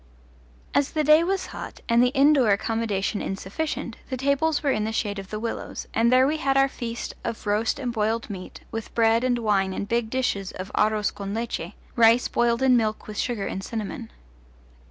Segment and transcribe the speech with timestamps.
[0.73, 4.91] As the day was hot and the indoor accommodation insufficient, the tables were in the
[4.91, 8.61] shade of the willows, and there we had our feast of roast and boiled meat,
[8.71, 13.05] with bread and wine and big dishes of aros con leche rice boiled in milk
[13.07, 14.09] with sugar and cinnamon.